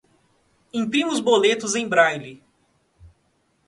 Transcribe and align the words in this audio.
Imprima 0.73 1.11
os 1.13 1.19
boletos 1.19 1.75
em 1.75 1.87
braille 1.87 2.41